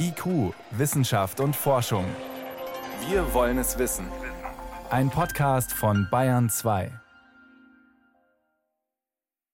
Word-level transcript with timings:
IQ, 0.00 0.54
Wissenschaft 0.70 1.40
und 1.40 1.54
Forschung. 1.54 2.06
Wir 3.08 3.34
wollen 3.34 3.58
es 3.58 3.78
wissen. 3.78 4.06
Ein 4.88 5.10
Podcast 5.10 5.72
von 5.72 6.08
Bayern 6.10 6.48
2. 6.48 6.90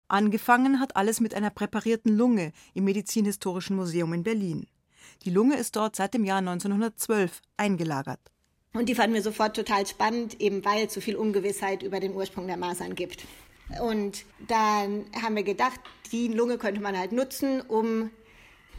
Angefangen 0.06 0.78
hat 0.78 0.94
alles 0.94 1.20
mit 1.20 1.34
einer 1.34 1.50
präparierten 1.50 2.16
Lunge 2.16 2.52
im 2.74 2.84
Medizinhistorischen 2.84 3.74
Museum 3.74 4.12
in 4.12 4.22
Berlin. 4.22 4.68
Die 5.24 5.30
Lunge 5.30 5.56
ist 5.56 5.74
dort 5.74 5.96
seit 5.96 6.14
dem 6.14 6.24
Jahr 6.24 6.38
1912 6.38 7.40
eingelagert. 7.56 8.20
Und 8.72 8.88
die 8.88 8.94
fanden 8.94 9.14
wir 9.14 9.22
sofort 9.22 9.56
total 9.56 9.84
spannend, 9.86 10.40
eben 10.40 10.64
weil 10.64 10.86
es 10.86 10.94
so 10.94 11.00
viel 11.00 11.16
Ungewissheit 11.16 11.82
über 11.82 11.98
den 11.98 12.14
Ursprung 12.14 12.46
der 12.46 12.56
Masern 12.56 12.94
gibt. 12.94 13.24
Und 13.80 14.24
dann 14.46 15.06
haben 15.20 15.34
wir 15.34 15.42
gedacht, 15.42 15.80
die 16.12 16.28
Lunge 16.28 16.58
könnte 16.58 16.80
man 16.80 16.96
halt 16.96 17.10
nutzen, 17.10 17.62
um 17.62 18.10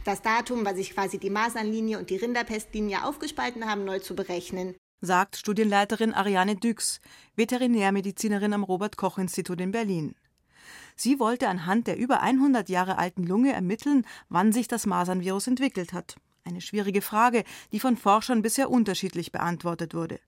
das 0.06 0.22
Datum, 0.22 0.64
was 0.64 0.76
sich 0.76 0.90
quasi 0.90 1.18
die 1.18 1.30
Masernlinie 1.30 1.98
und 1.98 2.10
die 2.10 2.16
Rinderpestlinie 2.16 3.04
aufgespalten 3.04 3.66
haben, 3.66 3.84
neu 3.84 3.98
zu 3.98 4.14
berechnen. 4.14 4.74
Sagt 5.00 5.36
Studienleiterin 5.36 6.14
Ariane 6.14 6.56
Düx, 6.56 7.00
Veterinärmedizinerin 7.34 8.52
am 8.54 8.64
Robert-Koch-Institut 8.64 9.60
in 9.60 9.72
Berlin. 9.72 10.14
Sie 10.94 11.18
wollte 11.18 11.48
anhand 11.48 11.86
der 11.86 11.98
über 11.98 12.22
100 12.22 12.68
Jahre 12.68 12.98
alten 12.98 13.24
Lunge 13.24 13.52
ermitteln, 13.52 14.06
wann 14.28 14.52
sich 14.52 14.68
das 14.68 14.86
Masernvirus 14.86 15.46
entwickelt 15.46 15.92
hat. 15.92 16.16
Eine 16.44 16.60
schwierige 16.60 17.02
Frage, 17.02 17.44
die 17.72 17.80
von 17.80 17.96
Forschern 17.96 18.40
bisher 18.40 18.70
unterschiedlich 18.70 19.32
beantwortet 19.32 19.94
wurde. 19.94 20.20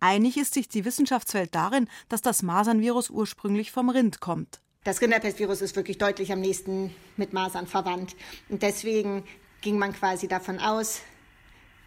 Einig 0.00 0.36
ist 0.36 0.54
sich 0.54 0.68
die 0.68 0.84
Wissenschaftswelt 0.84 1.54
darin, 1.54 1.88
dass 2.08 2.22
das 2.22 2.42
Masernvirus 2.42 3.10
ursprünglich 3.10 3.70
vom 3.70 3.90
Rind 3.90 4.20
kommt. 4.20 4.60
Das 4.88 5.02
Rinderpestvirus 5.02 5.60
ist 5.60 5.76
wirklich 5.76 5.98
deutlich 5.98 6.32
am 6.32 6.40
nächsten 6.40 6.94
mit 7.18 7.34
Masern 7.34 7.66
verwandt. 7.66 8.16
Und 8.48 8.62
deswegen 8.62 9.22
ging 9.60 9.78
man 9.78 9.92
quasi 9.92 10.28
davon 10.28 10.58
aus, 10.58 11.02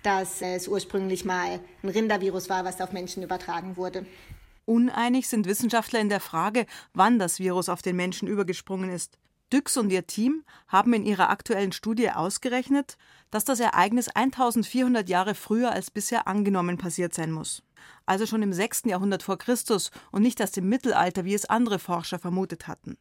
dass 0.03 0.43
es 0.43 0.67
ursprünglich 0.67 1.25
mal 1.25 1.59
ein 1.81 1.89
Rindervirus 1.89 2.47
war, 2.47 2.63
was 2.63 2.79
auf 2.79 2.91
Menschen 2.91 3.23
übertragen 3.23 3.75
wurde. 3.75 4.05
Uneinig 4.65 5.27
sind 5.27 5.47
Wissenschaftler 5.47 5.99
in 5.99 6.09
der 6.09 6.19
Frage, 6.19 6.67
wann 6.93 7.17
das 7.17 7.39
Virus 7.39 7.69
auf 7.69 7.81
den 7.81 7.95
Menschen 7.95 8.27
übergesprungen 8.27 8.91
ist. 8.91 9.17
Düx 9.51 9.77
und 9.77 9.89
ihr 9.89 10.05
Team 10.05 10.43
haben 10.67 10.93
in 10.93 11.03
ihrer 11.03 11.31
aktuellen 11.31 11.71
Studie 11.71 12.11
ausgerechnet, 12.11 12.99
dass 13.31 13.45
das 13.45 13.59
Ereignis 13.59 14.09
1400 14.09 15.09
Jahre 15.09 15.33
früher 15.33 15.71
als 15.71 15.89
bisher 15.89 16.27
angenommen 16.27 16.77
passiert 16.77 17.15
sein 17.15 17.31
muss. 17.31 17.63
Also 18.05 18.25
schon 18.25 18.41
im 18.41 18.53
6. 18.53 18.83
Jahrhundert 18.85 19.23
vor 19.23 19.37
Christus 19.37 19.91
und 20.11 20.21
nicht 20.21 20.39
erst 20.39 20.57
im 20.57 20.69
Mittelalter, 20.69 21.25
wie 21.25 21.33
es 21.33 21.45
andere 21.45 21.79
Forscher 21.79 22.19
vermutet 22.19 22.67
hatten. 22.67 22.97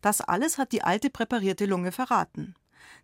Das 0.00 0.20
alles 0.20 0.58
hat 0.58 0.72
die 0.72 0.82
alte 0.82 1.10
präparierte 1.10 1.66
Lunge 1.66 1.92
verraten. 1.92 2.54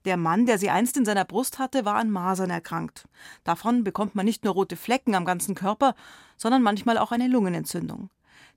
Der 0.04 0.16
Mann, 0.16 0.46
der 0.46 0.58
sie 0.58 0.70
einst 0.70 0.96
in 0.96 1.04
seiner 1.04 1.24
Brust 1.24 1.58
hatte, 1.58 1.84
war 1.84 1.96
an 1.96 2.10
Masern 2.10 2.50
erkrankt. 2.50 3.08
Davon 3.44 3.84
bekommt 3.84 4.14
man 4.14 4.26
nicht 4.26 4.44
nur 4.44 4.54
rote 4.54 4.76
Flecken 4.76 5.14
am 5.14 5.24
ganzen 5.24 5.54
Körper, 5.54 5.94
sondern 6.36 6.62
manchmal 6.62 6.98
auch 6.98 7.12
eine 7.12 7.28
Lungenentzündung. 7.28 8.10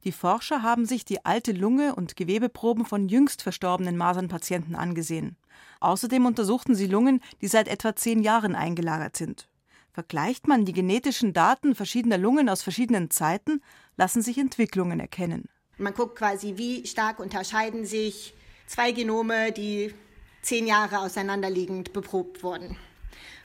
Die 0.03 0.11
Forscher 0.11 0.63
haben 0.63 0.85
sich 0.85 1.05
die 1.05 1.25
alte 1.25 1.51
Lunge 1.51 1.93
und 1.93 2.15
Gewebeproben 2.15 2.85
von 2.85 3.07
jüngst 3.07 3.43
verstorbenen 3.43 3.97
Masernpatienten 3.97 4.75
angesehen. 4.75 5.37
Außerdem 5.79 6.25
untersuchten 6.25 6.73
sie 6.75 6.87
Lungen, 6.87 7.21
die 7.41 7.47
seit 7.47 7.67
etwa 7.67 7.95
zehn 7.95 8.23
Jahren 8.23 8.55
eingelagert 8.55 9.15
sind. 9.15 9.47
Vergleicht 9.93 10.47
man 10.47 10.65
die 10.65 10.73
genetischen 10.73 11.33
Daten 11.33 11.75
verschiedener 11.75 12.17
Lungen 12.17 12.47
aus 12.47 12.61
verschiedenen 12.61 13.09
Zeiten, 13.09 13.61
lassen 13.97 14.21
sich 14.21 14.37
Entwicklungen 14.37 14.99
erkennen. 14.99 15.49
Man 15.77 15.93
guckt 15.93 16.17
quasi, 16.17 16.53
wie 16.57 16.85
stark 16.87 17.19
unterscheiden 17.19 17.85
sich 17.85 18.33
zwei 18.67 18.91
Genome, 18.91 19.51
die 19.51 19.93
zehn 20.41 20.65
Jahre 20.65 20.99
auseinanderliegend 20.99 21.91
beprobt 21.91 22.43
wurden. 22.43 22.77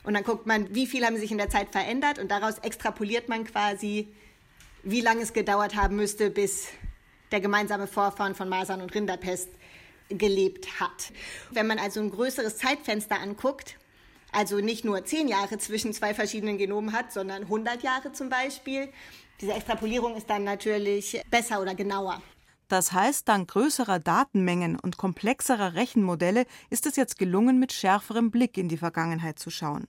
Und 0.05 0.15
dann 0.15 0.23
guckt 0.23 0.47
man, 0.47 0.73
wie 0.73 0.87
viel 0.87 1.05
haben 1.05 1.17
sich 1.17 1.33
in 1.33 1.39
der 1.39 1.51
Zeit 1.51 1.71
verändert 1.71 2.19
und 2.21 2.31
daraus 2.31 2.59
extrapoliert 2.59 3.29
man 3.29 3.45
quasi, 3.45 4.09
wie 4.85 5.01
lange 5.01 5.23
es 5.23 5.33
gedauert 5.33 5.75
haben 5.75 5.97
müsste, 5.97 6.31
bis 6.31 6.69
der 7.33 7.41
gemeinsame 7.41 7.89
Vorfahren 7.89 8.37
von 8.37 8.49
Masern 8.49 8.81
und 8.81 8.95
Rinderpest 8.95 9.49
gelebt 10.09 10.79
hat. 10.79 11.13
Wenn 11.51 11.67
man 11.67 11.81
also 11.81 12.01
ein 12.01 12.11
größeres 12.11 12.57
Zeitfenster 12.59 13.19
anguckt, 13.19 13.77
also 14.33 14.61
nicht 14.61 14.85
nur 14.85 15.05
zehn 15.05 15.29
Jahre 15.29 15.59
zwischen 15.59 15.93
zwei 15.93 16.15
verschiedenen 16.15 16.59
Genomen 16.59 16.93
hat, 16.93 17.13
sondern 17.13 17.43
100 17.43 17.83
Jahre 17.83 18.13
zum 18.13 18.29
Beispiel, 18.29 18.89
diese 19.41 19.53
Extrapolierung 19.53 20.17
ist 20.17 20.31
dann 20.31 20.45
natürlich 20.45 21.21
besser 21.31 21.61
oder 21.61 21.75
genauer. 21.75 22.23
Das 22.69 22.93
heißt, 22.93 23.29
dank 23.29 23.51
größerer 23.51 24.01
Datenmengen 24.01 24.79
und 24.79 24.97
komplexerer 24.97 25.75
Rechenmodelle 25.75 26.47
ist 26.69 26.87
es 26.87 26.97
jetzt 26.97 27.19
gelungen, 27.19 27.61
mit 27.61 27.73
schärferem 27.73 28.31
Blick 28.31 28.59
in 28.59 28.69
die 28.69 28.77
Vergangenheit 28.77 29.39
zu 29.39 29.51
schauen. 29.51 29.87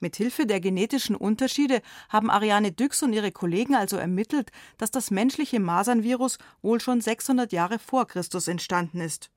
Mithilfe 0.00 0.46
der 0.46 0.60
genetischen 0.60 1.16
Unterschiede 1.16 1.82
haben 2.08 2.30
Ariane 2.30 2.70
Düx 2.70 3.02
und 3.02 3.12
ihre 3.12 3.32
Kollegen 3.32 3.74
also 3.74 3.96
ermittelt, 3.96 4.52
dass 4.76 4.92
das 4.92 5.10
menschliche 5.10 5.58
Masernvirus 5.58 6.38
wohl 6.62 6.80
schon 6.80 7.00
600 7.00 7.52
Jahre 7.52 7.80
vor 7.80 8.06
Christus 8.06 8.46
entstanden 8.46 9.00
ist. 9.00 9.30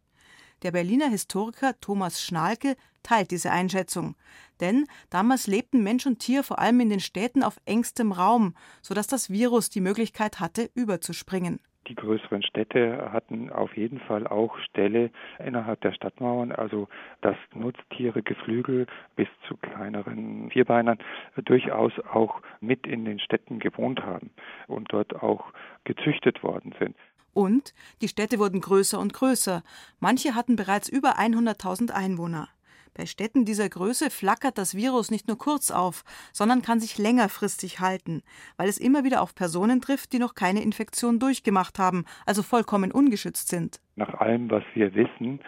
Der 0.63 0.71
Berliner 0.71 1.09
Historiker 1.09 1.73
Thomas 1.81 2.21
Schnalke 2.21 2.75
teilt 3.01 3.31
diese 3.31 3.51
Einschätzung. 3.51 4.15
Denn 4.59 4.85
damals 5.09 5.47
lebten 5.47 5.83
Mensch 5.83 6.05
und 6.05 6.19
Tier 6.19 6.43
vor 6.43 6.59
allem 6.59 6.79
in 6.81 6.89
den 6.89 6.99
Städten 6.99 7.41
auf 7.41 7.59
engstem 7.65 8.11
Raum, 8.11 8.53
sodass 8.83 9.07
das 9.07 9.31
Virus 9.31 9.71
die 9.71 9.81
Möglichkeit 9.81 10.39
hatte, 10.39 10.69
überzuspringen. 10.75 11.59
Die 11.87 11.95
größeren 11.95 12.43
Städte 12.43 13.11
hatten 13.11 13.49
auf 13.49 13.75
jeden 13.75 13.99
Fall 14.01 14.27
auch 14.27 14.55
Ställe 14.59 15.09
innerhalb 15.43 15.81
der 15.81 15.93
Stadtmauern, 15.93 16.51
also 16.51 16.87
dass 17.21 17.35
Nutztiere, 17.55 18.21
Geflügel 18.21 18.85
bis 19.15 19.27
zu 19.47 19.57
kleineren 19.57 20.51
Vierbeinern 20.51 20.99
durchaus 21.43 21.91
auch 22.13 22.41
mit 22.59 22.85
in 22.85 23.03
den 23.05 23.19
Städten 23.19 23.57
gewohnt 23.57 24.01
haben 24.03 24.29
und 24.67 24.93
dort 24.93 25.23
auch 25.23 25.51
gezüchtet 25.83 26.43
worden 26.43 26.75
sind. 26.79 26.95
Und 27.33 27.73
die 28.01 28.07
Städte 28.07 28.39
wurden 28.39 28.61
größer 28.61 28.99
und 28.99 29.13
größer. 29.13 29.63
Manche 29.99 30.35
hatten 30.35 30.55
bereits 30.55 30.89
über 30.89 31.17
100.000 31.17 31.91
Einwohner. 31.91 32.49
Bei 32.93 33.05
Städten 33.05 33.45
dieser 33.45 33.69
Größe 33.69 34.09
flackert 34.09 34.57
das 34.57 34.75
Virus 34.75 35.11
nicht 35.11 35.27
nur 35.29 35.37
kurz 35.37 35.71
auf, 35.71 36.03
sondern 36.33 36.61
kann 36.61 36.81
sich 36.81 36.97
längerfristig 36.97 37.79
halten, 37.79 38.21
weil 38.57 38.67
es 38.67 38.77
immer 38.77 39.05
wieder 39.05 39.21
auf 39.21 39.33
Personen 39.33 39.79
trifft, 39.79 40.11
die 40.11 40.19
noch 40.19 40.35
keine 40.35 40.61
Infektion 40.61 41.17
durchgemacht 41.17 41.79
haben, 41.79 42.03
also 42.25 42.43
vollkommen 42.43 42.91
ungeschützt 42.91 43.47
sind. 43.47 43.79
Nach 43.95 44.13
allem, 44.15 44.51
was 44.51 44.63
wir 44.73 44.93
wissen, 44.93 45.39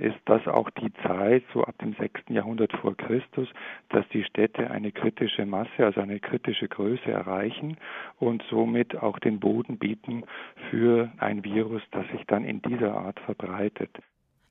ist 0.00 0.18
das 0.24 0.46
auch 0.46 0.70
die 0.70 0.92
Zeit, 1.06 1.44
so 1.52 1.62
ab 1.64 1.76
dem 1.78 1.94
6. 1.94 2.22
Jahrhundert 2.30 2.72
vor 2.72 2.96
Christus, 2.96 3.48
dass 3.90 4.08
die 4.08 4.24
Städte 4.24 4.70
eine 4.70 4.92
kritische 4.92 5.44
Masse, 5.44 5.84
also 5.84 6.00
eine 6.00 6.20
kritische 6.20 6.68
Größe 6.68 7.10
erreichen 7.10 7.76
und 8.18 8.42
somit 8.50 8.96
auch 8.96 9.18
den 9.18 9.40
Boden 9.40 9.78
bieten 9.78 10.24
für 10.70 11.12
ein 11.18 11.44
Virus, 11.44 11.82
das 11.90 12.06
sich 12.08 12.24
dann 12.26 12.44
in 12.44 12.62
dieser 12.62 12.94
Art 12.94 13.20
verbreitet. 13.20 13.90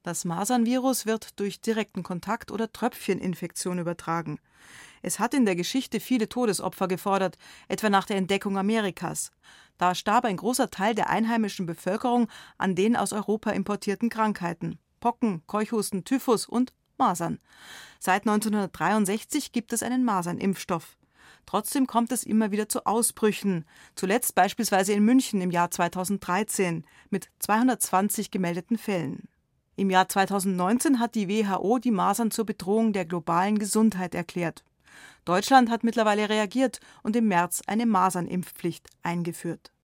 Das 0.04 0.24
Masernvirus 0.24 1.06
wird 1.06 1.40
durch 1.40 1.62
direkten 1.62 2.04
Kontakt 2.04 2.52
oder 2.52 2.72
Tröpfcheninfektion 2.72 3.80
übertragen. 3.80 4.40
Es 5.02 5.20
hat 5.20 5.34
in 5.34 5.46
der 5.46 5.56
Geschichte 5.56 6.00
viele 6.00 6.30
Todesopfer 6.30 6.88
gefordert, 6.88 7.38
etwa 7.68 7.90
nach 7.90 8.06
der 8.06 8.18
Entdeckung 8.18 8.58
Amerikas. 8.58 9.32
Da 9.78 9.96
starb 9.96 10.26
ein 10.26 10.38
großer 10.38 10.70
Teil 10.70 10.94
der 10.94 11.10
einheimischen 11.10 11.66
Bevölkerung 11.66 12.28
an 12.58 12.76
den 12.76 12.96
aus 12.96 13.14
Europa 13.14 13.52
importierten 13.52 14.10
Krankheiten 14.10 14.80
Pocken, 15.00 15.42
Keuchhusten, 15.48 16.04
Typhus 16.04 16.46
und 16.46 16.74
Masern. 16.98 17.40
Seit 18.00 18.28
1963 18.28 19.52
gibt 19.52 19.74
es 19.74 19.84
einen 19.84 20.04
Masernimpfstoff. 20.04 20.98
Trotzdem 21.46 21.88
kommt 21.88 22.12
es 22.12 22.24
immer 22.24 22.52
wieder 22.52 22.70
zu 22.70 22.86
Ausbrüchen, 22.86 23.66
zuletzt 23.96 24.36
beispielsweise 24.36 24.94
in 24.94 25.04
München 25.04 25.42
im 25.42 25.52
Jahr 25.52 25.72
2013 25.72 26.86
mit 27.10 27.30
220 27.40 28.30
gemeldeten 28.30 28.78
Fällen. 28.78 29.28
Im 29.76 29.90
Jahr 29.90 30.10
2019 30.10 31.00
hat 31.00 31.16
die 31.16 31.30
WHO 31.30 31.80
die 31.80 31.92
Masern 31.92 32.32
zur 32.32 32.46
Bedrohung 32.46 32.94
der 32.94 33.06
globalen 33.06 33.58
Gesundheit 33.58 34.14
erklärt. 34.14 34.64
Deutschland 35.26 35.70
hat 35.70 35.84
mittlerweile 35.84 36.30
reagiert 36.30 36.80
und 37.02 37.16
im 37.16 37.28
März 37.28 37.62
eine 37.66 37.86
Masernimpfpflicht 37.86 38.88
eingeführt 39.04 39.72